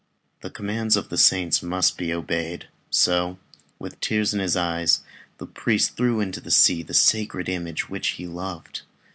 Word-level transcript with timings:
The 0.41 0.49
commands 0.49 0.97
of 0.97 1.09
the 1.09 1.17
saints 1.19 1.61
must 1.61 1.95
be 1.95 2.11
obeyed, 2.11 2.65
so 2.89 3.37
with 3.77 3.99
tears 4.01 4.33
in 4.33 4.39
his 4.39 4.55
eyes, 4.57 5.01
the 5.37 5.45
priest 5.45 5.95
threw 5.95 6.19
into 6.19 6.41
the 6.41 6.49
sea 6.49 6.81
the 6.81 6.95
sacred 6.95 7.47
image 7.47 7.87
which 7.87 8.07
he 8.17 8.25
loved. 8.25 8.81